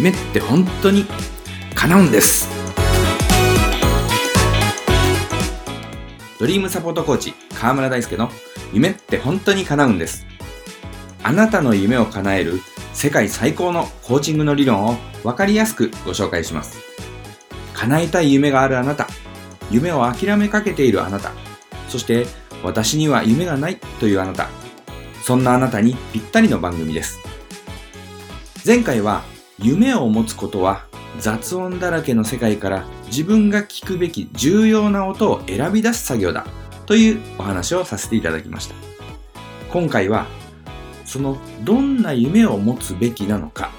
[0.00, 1.04] 夢って本当に
[1.74, 2.48] 叶うんです。
[6.38, 8.30] ドリームサポートコーチ川村大輔の
[8.72, 10.24] 夢って本当に叶うんです。
[11.22, 12.60] あなたの夢を叶える
[12.94, 16.78] 世界最高のコーチングの理論を分かりやすくご紹介します。
[17.74, 19.06] 叶えたい夢があるあなた
[19.70, 21.32] 夢を諦めかけているあなた
[21.90, 22.24] そして
[22.62, 24.48] 私には夢がないというあなた
[25.22, 27.18] そんなあなたにぴったりの番組です。
[28.64, 29.24] 前回は
[29.62, 30.86] 夢を持つことは
[31.18, 36.46] 雑音だらけの世界から自分が聞くべき重要な音を選び出す作業だ
[36.86, 38.74] というお話をさせていただきました。
[39.70, 40.26] 今回は
[41.04, 43.70] そのどんな夢を持つべきなのか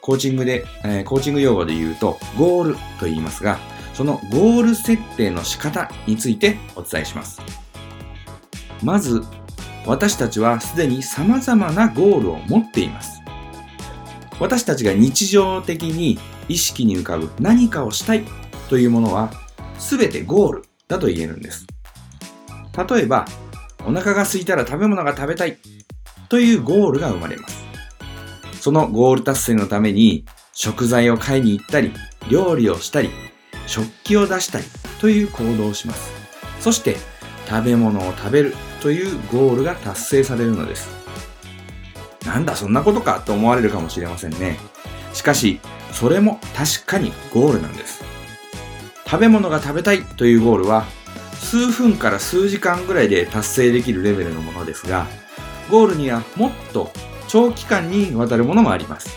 [0.00, 3.58] コーチングで、えー、コーチング用語で言うとゴールと言いますが
[3.92, 7.40] そのゴール設定の仕方についてお伝えします。
[8.82, 9.22] まず
[9.86, 13.22] 私たちはすでに様々なゴールを持っています。
[14.38, 18.24] 私たちが日常的に意識に浮かぶ何かをしたい
[18.68, 19.30] というものは
[19.78, 21.66] 全てゴールだと言えるんです。
[22.88, 23.24] 例えば、
[23.86, 25.56] お腹が空いたら食べ物が食べたい
[26.28, 27.64] というゴールが生まれます。
[28.60, 31.92] そのゴール達成のために食材を買いに行ったり、
[32.28, 33.10] 料理をしたり、
[33.66, 34.64] 食器を出したり
[35.00, 36.10] という行動をします。
[36.60, 36.96] そして
[37.48, 41.05] 食べ物を食べるというゴールが達成されるのです。
[42.26, 44.58] なんだそんなことかと思われるかもしれませんね。
[45.12, 45.60] しかし、
[45.92, 48.04] それも確かにゴールなんです。
[49.06, 50.84] 食べ物が食べたいというゴールは、
[51.34, 55.06] 数分から数時間ぐらいで達成できるレベルのものですが、
[55.70, 56.90] ゴールにはもっと
[57.28, 59.16] 長期間にわたるものもあります。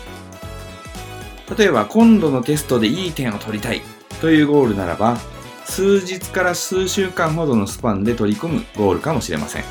[1.58, 3.82] 例えば、今度のテストでいい点を取りたい
[4.20, 5.18] というゴールならば、
[5.64, 9.64] 数日から数週間ほどのスパンで取り組むゴールかもしれません。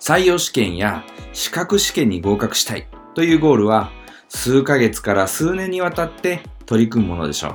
[0.00, 3.90] 採用試験や資格試験に合格したいというゴールは
[4.28, 7.54] 数ヶ月から数年にわたって取り組むものでしょう。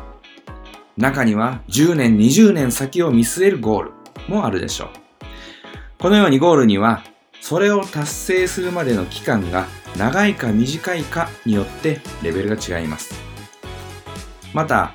[0.97, 3.91] 中には10年、20年先を見据えるゴール
[4.27, 4.89] もあるでしょう。
[5.99, 7.03] このようにゴールには
[7.39, 13.13] それを達成するまでの期間が長いか短いかによってレベルが違います。
[14.53, 14.93] また、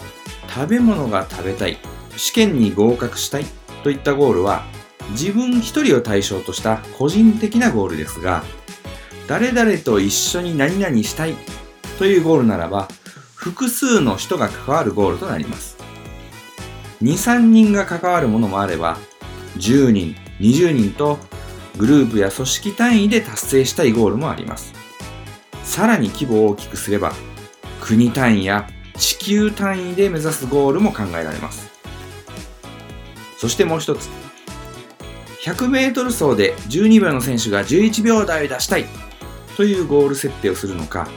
[0.49, 1.79] 食べ物が食べたい、
[2.17, 3.45] 試験に合格したい
[3.85, 4.65] といったゴールは
[5.11, 8.45] 自分一人を対象とした個人的なゴールですが、
[9.27, 11.35] 誰々と一緒に何々したい
[11.99, 12.89] というゴールならば、
[13.35, 15.77] 複数の人が関わるゴールとなります。
[17.03, 18.99] 2、3人が関わるものもあれば、
[19.57, 21.19] 10人、20人と
[21.77, 24.75] グループや組織単位で達成したいゴールもあります。
[25.63, 27.13] さらに規模を大きくすれば、
[27.81, 31.69] 国単位や地球単位で目指すゴールも考えられます。
[33.37, 34.09] そしてもう一つ、
[35.43, 38.87] 100メートル走で12秒の選手が11秒台を出したい
[39.57, 41.09] というゴール設定をするのか、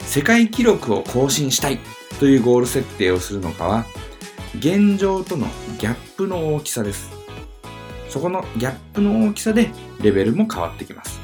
[0.00, 1.78] 世界記録を更新したい
[2.18, 3.84] というゴール設定をするのかは、
[4.58, 5.46] 現状との
[5.78, 7.10] ギャップの大きさです。
[8.08, 11.20] そこのギャップの大きさでレベルも変わってきます。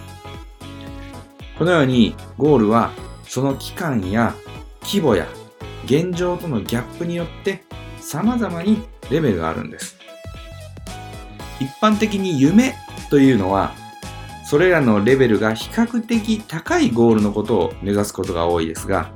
[1.57, 2.91] このようにゴールは
[3.25, 4.35] その期間や
[4.83, 5.29] 規模や
[5.85, 7.63] 現状とのギャップによって
[8.01, 10.00] 様々にレベルがあるんです。
[11.61, 12.75] 一般的に夢
[13.11, 13.75] というのは
[14.45, 19.13] それらのレベルが比較的高いゴールのことを目指すことが多いですが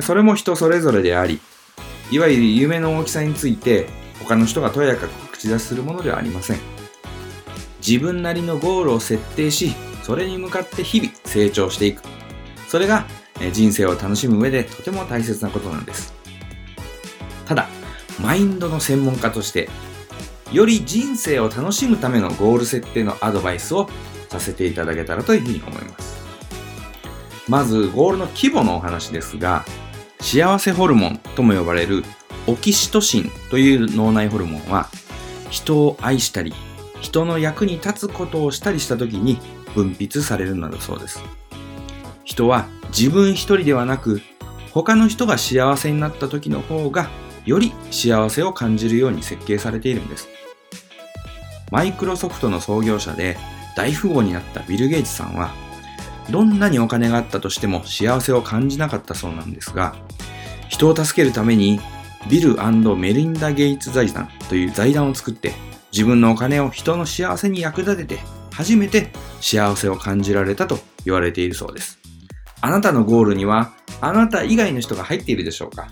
[0.00, 1.40] それも人それぞれであり
[2.10, 3.86] いわゆる夢の大きさについて
[4.20, 6.58] 他の人がとやかく口出しするものではありません。
[7.86, 12.02] 自分なりのゴールを設定しそれに向かって日々成長していく。
[12.66, 13.06] それが
[13.52, 16.14] 人生を楽しむ上でとても大切なことなんです。
[17.46, 17.68] ただ
[18.20, 19.68] マインドの専門家として
[20.52, 23.88] より人生を楽しむためのゴール設定のアドバイスを
[24.28, 26.18] させていただけたらというふうに思います。
[27.48, 29.64] まず、ゴールの規模のお話ですが、
[30.20, 32.04] 幸せホルモンとも呼ばれる
[32.46, 34.88] オキシトシンという脳内ホルモンは、
[35.50, 36.52] 人を愛したり、
[37.00, 39.38] 人の役に立つことをしたりした時に
[39.74, 41.22] 分泌されるのだそうです。
[42.24, 44.20] 人は自分一人ではなく、
[44.72, 47.08] 他の人が幸せになった時の方が
[47.46, 50.28] より幸せを感じるように設計されているんです。
[51.70, 53.36] マイクロソフトの創業者で
[53.76, 55.52] 大富豪になったビル・ゲイツさんは、
[56.30, 59.94] どんなにお金があったとしても幸せを感じなかったそうなんですが、
[60.68, 61.80] 人を助けるために
[62.28, 62.56] ビル
[62.96, 65.52] メリンダ・ゲイツ財団という財団を作って
[65.92, 68.18] 自分のお金を人の幸せに役立てて
[68.52, 69.10] 初めて
[69.40, 71.98] 幸せを感じられたと言われているそうです。
[72.60, 75.88] あなたのゴールにはあなた以外の人が入っているでしょうか？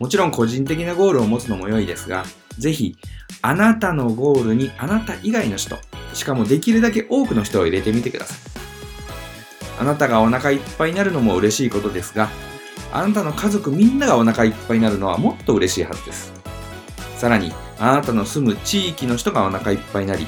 [0.00, 2.24] もちろん個人的なゴールを持つのも良いですが、
[2.58, 2.96] ぜひ、
[3.40, 5.76] あなたのゴールにあなた以外の人、
[6.14, 8.38] しかもできるだけ多くの人を入れてみてください。
[9.80, 12.28] あなたがお腹いっぱいになるのも嬉しいことですが、
[12.92, 16.32] あなたの家族みんながお腹いっぱいになるのはもっと嬉しいはずです。
[17.16, 20.26] さらに、あなたの住む地域の人がお腹いっぱいになり、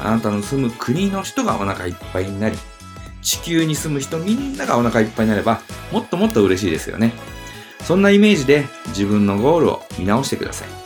[0.00, 2.56] あなたの住む国の人がお腹いっぱいになり、
[3.22, 7.12] 地球に住む人みんながお腹いっぱいになれば、もっともっと嬉しいですよね。
[7.82, 10.81] そんなイメージで自分のゴールを見直してください。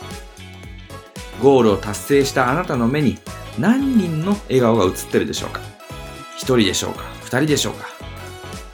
[1.41, 3.17] ゴールを達成したあなたの目に
[3.59, 5.61] 何人の笑顔が映ってるでしょうか
[6.39, 7.87] ?1 人でしょうか ?2 人でしょうか？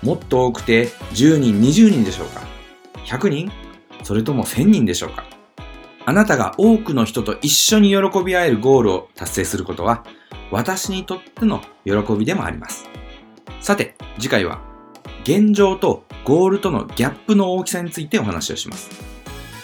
[0.01, 2.41] もっと多くて10人、20人でしょうか
[3.05, 3.51] ?100 人？
[4.03, 5.25] それとも1000人でしょうか？
[6.05, 10.05] あなたが多くの人と一緒に喜び合えるゴールを達成することは
[10.51, 12.89] 私にとっての喜びでもあります。
[13.61, 14.61] さて、次回は
[15.23, 18.89] 現状とゴールとのギャップの大きさについてお話をします。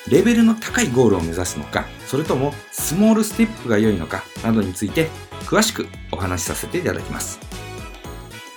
[0.09, 5.09] レベルの高いゴールを目指すのか、それともスモールステップが良いのかなどについて
[5.45, 7.39] 詳しくお話しさせていただきます。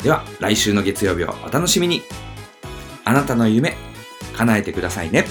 [0.02, 2.02] では、来週の月曜日をお楽しみに。
[3.04, 3.76] あなたの夢、
[4.36, 5.26] 叶えてくださいね。